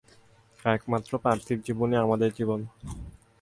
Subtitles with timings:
[0.65, 2.59] একমাত্র পার্থিব জীবনই আমাদের জীবন।